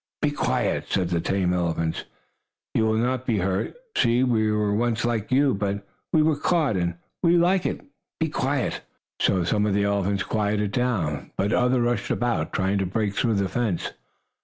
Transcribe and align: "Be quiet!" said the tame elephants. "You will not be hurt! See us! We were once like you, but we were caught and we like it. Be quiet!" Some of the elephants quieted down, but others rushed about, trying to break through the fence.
"Be 0.23 0.31
quiet!" 0.31 0.85
said 0.89 1.09
the 1.09 1.21
tame 1.21 1.53
elephants. 1.53 2.05
"You 2.73 2.87
will 2.87 2.97
not 2.97 3.27
be 3.27 3.37
hurt! 3.37 3.75
See 3.95 4.23
us! 4.23 4.27
We 4.29 4.51
were 4.51 4.73
once 4.73 5.05
like 5.05 5.31
you, 5.31 5.53
but 5.53 5.87
we 6.11 6.23
were 6.23 6.37
caught 6.39 6.75
and 6.75 6.95
we 7.21 7.37
like 7.37 7.67
it. 7.67 7.81
Be 8.19 8.27
quiet!" 8.27 8.81
Some 9.19 9.67
of 9.67 9.75
the 9.75 9.83
elephants 9.83 10.23
quieted 10.23 10.71
down, 10.71 11.29
but 11.37 11.53
others 11.53 11.81
rushed 11.81 12.09
about, 12.09 12.51
trying 12.51 12.79
to 12.79 12.85
break 12.87 13.13
through 13.13 13.35
the 13.35 13.47
fence. 13.47 13.91